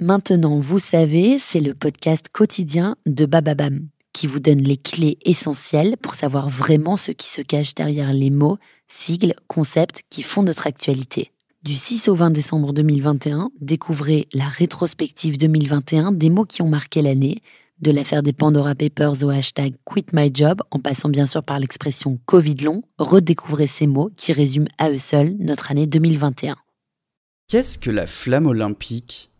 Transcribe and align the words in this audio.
Maintenant, 0.00 0.58
vous 0.58 0.80
savez, 0.80 1.38
c'est 1.38 1.60
le 1.60 1.72
podcast 1.72 2.26
quotidien 2.32 2.96
de 3.06 3.26
Bababam 3.26 3.86
qui 4.12 4.26
vous 4.26 4.40
donne 4.40 4.62
les 4.62 4.76
clés 4.76 5.18
essentielles 5.24 5.96
pour 6.00 6.16
savoir 6.16 6.48
vraiment 6.48 6.96
ce 6.96 7.12
qui 7.12 7.28
se 7.28 7.42
cache 7.42 7.74
derrière 7.74 8.12
les 8.12 8.30
mots, 8.30 8.58
sigles, 8.88 9.34
concepts 9.46 10.02
qui 10.10 10.22
font 10.22 10.42
notre 10.42 10.66
actualité. 10.66 11.30
Du 11.62 11.74
6 11.74 12.08
au 12.08 12.14
20 12.14 12.30
décembre 12.30 12.72
2021, 12.72 13.50
découvrez 13.60 14.26
la 14.32 14.48
rétrospective 14.48 15.38
2021 15.38 16.12
des 16.12 16.30
mots 16.30 16.44
qui 16.44 16.62
ont 16.62 16.68
marqué 16.68 17.00
l'année, 17.00 17.40
de 17.80 17.90
l'affaire 17.90 18.22
des 18.22 18.32
Pandora 18.32 18.74
Papers 18.74 19.22
au 19.22 19.30
hashtag 19.30 19.74
Quit 19.84 20.06
My 20.12 20.30
Job, 20.32 20.60
en 20.70 20.80
passant 20.80 21.08
bien 21.08 21.26
sûr 21.26 21.42
par 21.42 21.58
l'expression 21.60 22.18
Covid 22.26 22.56
long, 22.56 22.82
redécouvrez 22.98 23.68
ces 23.68 23.86
mots 23.86 24.10
qui 24.16 24.32
résument 24.32 24.68
à 24.78 24.90
eux 24.90 24.98
seuls 24.98 25.36
notre 25.38 25.70
année 25.70 25.86
2021. 25.86 26.56
Qu'est-ce 27.48 27.78
que 27.78 27.90
la 27.90 28.06
flamme 28.06 28.46
olympique? 28.46 29.33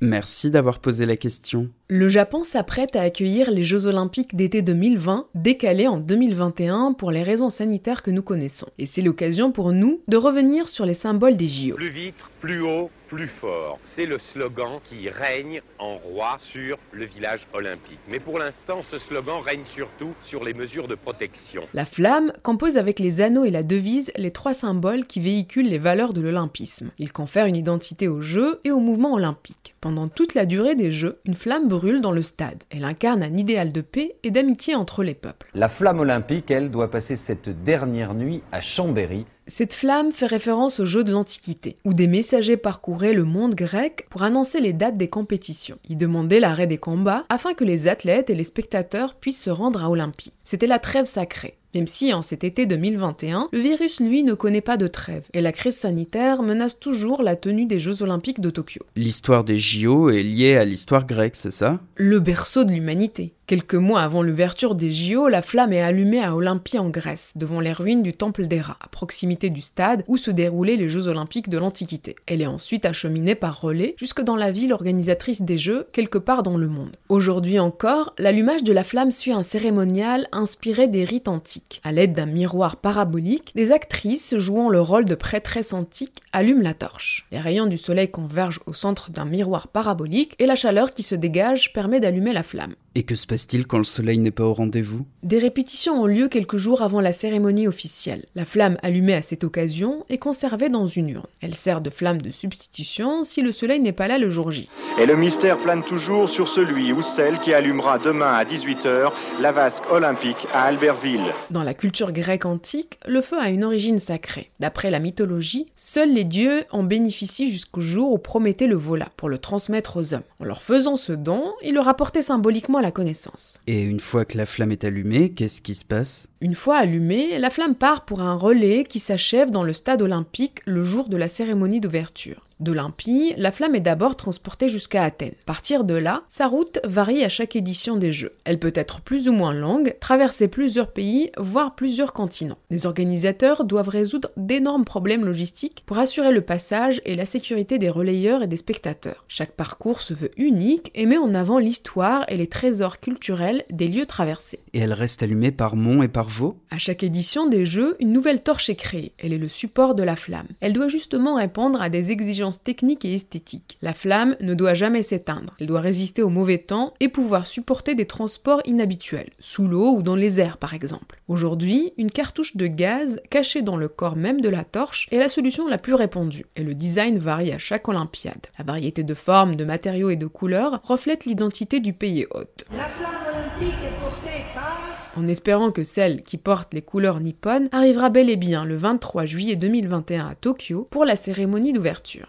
Merci 0.00 0.50
d'avoir 0.50 0.80
posé 0.80 1.06
la 1.06 1.16
question. 1.16 1.70
Le 1.90 2.10
Japon 2.10 2.44
s'apprête 2.44 2.96
à 2.96 3.00
accueillir 3.00 3.50
les 3.50 3.64
Jeux 3.64 3.86
olympiques 3.86 4.36
d'été 4.36 4.60
2020, 4.60 5.28
décalés 5.34 5.88
en 5.88 5.96
2021 5.96 6.92
pour 6.92 7.10
les 7.10 7.22
raisons 7.22 7.48
sanitaires 7.48 8.02
que 8.02 8.10
nous 8.10 8.22
connaissons. 8.22 8.68
Et 8.76 8.84
c'est 8.84 9.00
l'occasion 9.00 9.52
pour 9.52 9.72
nous 9.72 10.02
de 10.06 10.18
revenir 10.18 10.68
sur 10.68 10.84
les 10.84 10.92
symboles 10.92 11.38
des 11.38 11.48
JO. 11.48 11.76
Plus 11.76 11.88
vite, 11.88 12.22
plus 12.42 12.60
haut, 12.60 12.90
plus 13.08 13.28
fort. 13.40 13.78
C'est 13.96 14.04
le 14.04 14.18
slogan 14.18 14.80
qui 14.84 15.08
règne 15.08 15.62
en 15.78 15.96
roi 15.96 16.36
sur 16.52 16.76
le 16.92 17.06
village 17.06 17.46
olympique. 17.54 17.98
Mais 18.06 18.20
pour 18.20 18.38
l'instant, 18.38 18.82
ce 18.82 18.98
slogan 18.98 19.40
règne 19.42 19.64
surtout 19.74 20.12
sur 20.22 20.44
les 20.44 20.52
mesures 20.52 20.88
de 20.88 20.94
protection. 20.94 21.62
La 21.72 21.86
flamme 21.86 22.32
compose 22.42 22.76
avec 22.76 22.98
les 22.98 23.22
anneaux 23.22 23.44
et 23.44 23.50
la 23.50 23.62
devise 23.62 24.12
les 24.16 24.30
trois 24.30 24.52
symboles 24.52 25.06
qui 25.06 25.20
véhiculent 25.20 25.70
les 25.70 25.78
valeurs 25.78 26.12
de 26.12 26.20
l'olympisme. 26.20 26.90
Il 26.98 27.12
confère 27.12 27.46
une 27.46 27.56
identité 27.56 28.08
aux 28.08 28.20
Jeux 28.20 28.60
et 28.64 28.72
au 28.72 28.78
mouvement 28.78 29.14
olympique. 29.14 29.74
Pendant 29.80 30.08
toute 30.08 30.34
la 30.34 30.44
durée 30.44 30.74
des 30.74 30.92
Jeux, 30.92 31.18
une 31.24 31.34
flamme 31.34 31.66
brûle 31.66 31.77
dans 31.78 32.12
le 32.12 32.22
stade. 32.22 32.64
Elle 32.70 32.84
incarne 32.84 33.22
un 33.22 33.34
idéal 33.34 33.72
de 33.72 33.80
paix 33.80 34.16
et 34.22 34.30
d'amitié 34.30 34.74
entre 34.74 35.02
les 35.02 35.14
peuples. 35.14 35.50
La 35.54 35.68
flamme 35.68 36.00
olympique, 36.00 36.50
elle, 36.50 36.70
doit 36.70 36.90
passer 36.90 37.16
cette 37.16 37.48
dernière 37.48 38.14
nuit 38.14 38.42
à 38.52 38.60
Chambéry, 38.60 39.26
cette 39.48 39.72
flamme 39.72 40.12
fait 40.12 40.26
référence 40.26 40.78
aux 40.78 40.84
Jeux 40.84 41.04
de 41.04 41.10
l'Antiquité, 41.10 41.74
où 41.86 41.94
des 41.94 42.06
messagers 42.06 42.58
parcouraient 42.58 43.14
le 43.14 43.24
monde 43.24 43.54
grec 43.54 44.06
pour 44.10 44.22
annoncer 44.22 44.60
les 44.60 44.74
dates 44.74 44.98
des 44.98 45.08
compétitions. 45.08 45.78
Ils 45.88 45.96
demandaient 45.96 46.38
l'arrêt 46.38 46.66
des 46.66 46.76
combats 46.76 47.24
afin 47.30 47.54
que 47.54 47.64
les 47.64 47.88
athlètes 47.88 48.28
et 48.28 48.34
les 48.34 48.44
spectateurs 48.44 49.14
puissent 49.14 49.42
se 49.42 49.50
rendre 49.50 49.82
à 49.82 49.90
Olympie. 49.90 50.32
C'était 50.44 50.66
la 50.66 50.78
trêve 50.78 51.06
sacrée. 51.06 51.58
Même 51.74 51.86
si 51.86 52.14
en 52.14 52.22
cet 52.22 52.44
été 52.44 52.64
2021, 52.64 53.48
le 53.52 53.58
virus 53.58 54.00
lui 54.00 54.22
ne 54.22 54.32
connaît 54.32 54.62
pas 54.62 54.78
de 54.78 54.86
trêve 54.86 55.28
et 55.34 55.42
la 55.42 55.52
crise 55.52 55.76
sanitaire 55.76 56.42
menace 56.42 56.80
toujours 56.80 57.22
la 57.22 57.36
tenue 57.36 57.66
des 57.66 57.78
Jeux 57.78 58.02
olympiques 58.02 58.40
de 58.40 58.48
Tokyo. 58.48 58.80
L'histoire 58.96 59.44
des 59.44 59.58
JO 59.58 60.08
est 60.08 60.22
liée 60.22 60.56
à 60.56 60.64
l'histoire 60.64 61.06
grecque, 61.06 61.36
c'est 61.36 61.50
ça? 61.50 61.78
Le 61.96 62.20
berceau 62.20 62.64
de 62.64 62.72
l'humanité. 62.72 63.34
Quelques 63.46 63.74
mois 63.74 64.02
avant 64.02 64.22
l'ouverture 64.22 64.74
des 64.74 64.92
JO, 64.92 65.28
la 65.28 65.40
flamme 65.40 65.72
est 65.72 65.80
allumée 65.80 66.22
à 66.22 66.34
Olympie 66.34 66.78
en 66.78 66.88
Grèce, 66.88 67.34
devant 67.36 67.60
les 67.60 67.72
ruines 67.72 68.02
du 68.02 68.12
temple 68.12 68.46
d'Héra, 68.46 68.76
à 68.80 68.88
proximité 68.88 69.37
du 69.46 69.60
stade 69.60 70.02
où 70.08 70.16
se 70.16 70.30
déroulaient 70.30 70.76
les 70.76 70.88
Jeux 70.88 71.06
olympiques 71.06 71.48
de 71.48 71.58
l'Antiquité. 71.58 72.16
Elle 72.26 72.42
est 72.42 72.46
ensuite 72.46 72.84
acheminée 72.84 73.36
par 73.36 73.60
relais 73.60 73.94
jusque 73.96 74.22
dans 74.22 74.36
la 74.36 74.50
ville 74.50 74.72
organisatrice 74.72 75.42
des 75.42 75.56
Jeux, 75.58 75.86
quelque 75.92 76.18
part 76.18 76.42
dans 76.42 76.56
le 76.56 76.68
monde. 76.68 76.96
Aujourd'hui 77.08 77.58
encore, 77.60 78.12
l'allumage 78.18 78.64
de 78.64 78.72
la 78.72 78.84
flamme 78.84 79.12
suit 79.12 79.32
un 79.32 79.42
cérémonial 79.42 80.26
inspiré 80.32 80.88
des 80.88 81.04
rites 81.04 81.28
antiques. 81.28 81.80
À 81.84 81.92
l'aide 81.92 82.14
d'un 82.14 82.26
miroir 82.26 82.76
parabolique, 82.76 83.52
des 83.54 83.72
actrices 83.72 84.36
jouant 84.36 84.68
le 84.68 84.80
rôle 84.80 85.04
de 85.04 85.14
prêtresses 85.14 85.72
antiques 85.72 86.20
allument 86.32 86.62
la 86.62 86.74
torche. 86.74 87.26
Les 87.30 87.38
rayons 87.38 87.66
du 87.66 87.78
soleil 87.78 88.10
convergent 88.10 88.60
au 88.66 88.72
centre 88.72 89.10
d'un 89.10 89.24
miroir 89.24 89.68
parabolique 89.68 90.34
et 90.38 90.46
la 90.46 90.54
chaleur 90.54 90.92
qui 90.92 91.02
se 91.02 91.14
dégage 91.14 91.72
permet 91.72 92.00
d'allumer 92.00 92.32
la 92.32 92.42
flamme. 92.42 92.74
Et 92.94 93.02
que 93.04 93.14
se 93.14 93.26
passe-t-il 93.26 93.66
quand 93.66 93.78
le 93.78 93.84
soleil 93.84 94.18
n'est 94.18 94.30
pas 94.30 94.44
au 94.44 94.54
rendez-vous? 94.54 95.06
Des 95.22 95.38
répétitions 95.38 96.02
ont 96.02 96.06
lieu 96.06 96.28
quelques 96.28 96.56
jours 96.56 96.82
avant 96.82 97.00
la 97.00 97.12
cérémonie 97.12 97.68
officielle. 97.68 98.24
La 98.34 98.44
flamme 98.44 98.78
allumée 98.82 99.14
à 99.14 99.22
cette 99.22 99.44
occasion 99.44 100.04
est 100.08 100.18
conservée 100.18 100.68
dans 100.68 100.86
une 100.86 101.10
urne. 101.10 101.26
Elle 101.42 101.54
sert 101.54 101.80
de 101.80 101.90
flamme 101.90 102.20
de 102.20 102.30
substitution 102.30 103.24
si 103.24 103.42
le 103.42 103.52
soleil 103.52 103.80
n'est 103.80 103.92
pas 103.92 104.08
là 104.08 104.18
le 104.18 104.30
jour 104.30 104.50
J. 104.50 104.68
Et 104.98 105.06
le 105.06 105.16
mystère 105.16 105.58
plane 105.62 105.84
toujours 105.84 106.28
sur 106.28 106.48
celui 106.48 106.92
ou 106.92 107.00
celle 107.14 107.38
qui 107.40 107.52
allumera 107.52 107.98
demain 107.98 108.32
à 108.32 108.44
18h 108.44 109.12
la 109.40 109.52
vasque 109.52 109.84
olympique 109.90 110.46
à 110.52 110.64
Albertville. 110.64 111.34
Dans 111.50 111.62
la 111.62 111.74
culture 111.74 112.10
grecque 112.10 112.46
antique, 112.46 112.98
le 113.06 113.20
feu 113.20 113.38
a 113.38 113.50
une 113.50 113.64
origine 113.64 113.98
sacrée. 113.98 114.50
D'après 114.60 114.90
la 114.90 114.98
mythologie, 114.98 115.66
seuls 115.76 116.12
les 116.12 116.24
dieux 116.24 116.64
en 116.70 116.82
bénéficient 116.82 117.52
jusqu'au 117.52 117.80
jour 117.80 118.12
où 118.12 118.18
Prométhée 118.18 118.66
le 118.66 118.76
vola 118.76 119.08
pour 119.16 119.28
le 119.28 119.38
transmettre 119.38 119.96
aux 119.98 120.14
hommes. 120.14 120.22
En 120.40 120.44
leur 120.44 120.62
faisant 120.62 120.96
ce 120.96 121.12
don, 121.12 121.52
il 121.62 121.74
leur 121.74 121.88
apportait 121.88 122.22
symboliquement 122.22 122.77
la 122.82 122.90
connaissance. 122.90 123.60
Et 123.66 123.82
une 123.82 124.00
fois 124.00 124.24
que 124.24 124.36
la 124.36 124.46
flamme 124.46 124.72
est 124.72 124.84
allumée, 124.84 125.30
qu'est-ce 125.30 125.62
qui 125.62 125.74
se 125.74 125.84
passe? 125.84 126.28
Une 126.40 126.54
fois 126.54 126.76
allumée, 126.76 127.38
la 127.38 127.50
flamme 127.50 127.74
part 127.74 128.04
pour 128.04 128.20
un 128.20 128.34
relais 128.34 128.84
qui 128.84 128.98
s'achève 128.98 129.50
dans 129.50 129.64
le 129.64 129.72
stade 129.72 130.02
olympique 130.02 130.60
le 130.66 130.84
jour 130.84 131.08
de 131.08 131.16
la 131.16 131.28
cérémonie 131.28 131.80
d'ouverture. 131.80 132.47
D'Olympie, 132.60 133.34
la 133.36 133.52
flamme 133.52 133.76
est 133.76 133.80
d'abord 133.80 134.16
transportée 134.16 134.68
jusqu'à 134.68 135.04
Athènes. 135.04 135.34
Partir 135.46 135.84
de 135.84 135.94
là, 135.94 136.22
sa 136.28 136.48
route 136.48 136.80
varie 136.84 137.24
à 137.24 137.28
chaque 137.28 137.54
édition 137.54 137.96
des 137.96 138.12
Jeux. 138.12 138.32
Elle 138.44 138.58
peut 138.58 138.72
être 138.74 139.00
plus 139.00 139.28
ou 139.28 139.32
moins 139.32 139.54
longue, 139.54 139.94
traverser 140.00 140.48
plusieurs 140.48 140.92
pays, 140.92 141.30
voire 141.38 141.76
plusieurs 141.76 142.12
continents. 142.12 142.58
Les 142.70 142.86
organisateurs 142.86 143.64
doivent 143.64 143.88
résoudre 143.88 144.30
d'énormes 144.36 144.84
problèmes 144.84 145.24
logistiques 145.24 145.84
pour 145.86 145.98
assurer 145.98 146.32
le 146.32 146.40
passage 146.40 147.00
et 147.04 147.14
la 147.14 147.26
sécurité 147.26 147.78
des 147.78 147.90
relayeurs 147.90 148.42
et 148.42 148.48
des 148.48 148.56
spectateurs. 148.56 149.24
Chaque 149.28 149.52
parcours 149.52 150.02
se 150.02 150.14
veut 150.14 150.32
unique 150.36 150.90
et 150.96 151.06
met 151.06 151.18
en 151.18 151.34
avant 151.34 151.58
l'histoire 151.58 152.24
et 152.28 152.36
les 152.36 152.48
trésors 152.48 152.98
culturels 152.98 153.64
des 153.70 153.86
lieux 153.86 154.06
traversés. 154.06 154.60
Et 154.72 154.80
elle 154.80 154.92
reste 154.92 155.22
allumée 155.22 155.52
par 155.52 155.76
Mont 155.76 156.02
et 156.02 156.08
par 156.08 156.28
Vaux 156.28 156.56
À 156.70 156.78
chaque 156.78 157.04
édition 157.04 157.46
des 157.46 157.66
Jeux, 157.66 157.96
une 158.00 158.12
nouvelle 158.12 158.42
torche 158.42 158.68
est 158.68 158.74
créée. 158.74 159.12
Elle 159.18 159.32
est 159.32 159.38
le 159.38 159.48
support 159.48 159.94
de 159.94 160.02
la 160.02 160.16
flamme. 160.16 160.48
Elle 160.60 160.72
doit 160.72 160.88
justement 160.88 161.36
répondre 161.36 161.80
à 161.80 161.88
des 161.88 162.10
exigences 162.48 162.62
techniques 162.62 163.04
et 163.04 163.14
esthétiques. 163.14 163.78
La 163.82 163.92
flamme 163.92 164.36
ne 164.40 164.54
doit 164.54 164.74
jamais 164.74 165.02
s'éteindre. 165.02 165.54
Elle 165.60 165.66
doit 165.66 165.80
résister 165.80 166.22
au 166.22 166.28
mauvais 166.28 166.58
temps 166.58 166.94
et 167.00 167.08
pouvoir 167.08 167.46
supporter 167.46 167.94
des 167.94 168.06
transports 168.06 168.62
inhabituels, 168.64 169.30
sous 169.38 169.66
l'eau 169.66 169.94
ou 169.96 170.02
dans 170.02 170.16
les 170.16 170.40
airs 170.40 170.58
par 170.58 170.74
exemple. 170.74 171.20
Aujourd'hui, 171.28 171.92
une 171.98 172.10
cartouche 172.10 172.56
de 172.56 172.66
gaz 172.66 173.20
cachée 173.30 173.62
dans 173.62 173.76
le 173.76 173.88
corps 173.88 174.16
même 174.16 174.40
de 174.40 174.48
la 174.48 174.64
torche 174.64 175.08
est 175.10 175.18
la 175.18 175.28
solution 175.28 175.68
la 175.68 175.78
plus 175.78 175.94
répandue, 175.94 176.46
et 176.56 176.62
le 176.62 176.74
design 176.74 177.18
varie 177.18 177.52
à 177.52 177.58
chaque 177.58 177.88
Olympiade. 177.88 178.46
La 178.58 178.64
variété 178.64 179.02
de 179.02 179.14
formes, 179.14 179.56
de 179.56 179.64
matériaux 179.64 180.10
et 180.10 180.16
de 180.16 180.26
couleurs 180.26 180.80
reflète 180.84 181.24
l'identité 181.24 181.80
du 181.80 181.92
pays 181.92 182.26
hôte. 182.30 182.64
La 182.72 182.84
flamme 182.84 183.22
olympique 183.28 183.78
est 183.84 184.00
portée 184.00 184.44
par... 184.54 184.78
En 185.18 185.26
espérant 185.26 185.72
que 185.72 185.82
celle 185.82 186.22
qui 186.22 186.36
porte 186.36 186.72
les 186.74 186.82
couleurs 186.82 187.18
nippones 187.18 187.68
arrivera 187.72 188.08
bel 188.08 188.30
et 188.30 188.36
bien 188.36 188.64
le 188.64 188.76
23 188.76 189.26
juillet 189.26 189.56
2021 189.56 190.28
à 190.28 190.34
Tokyo 190.36 190.86
pour 190.92 191.04
la 191.04 191.16
cérémonie 191.16 191.72
d'ouverture. 191.72 192.28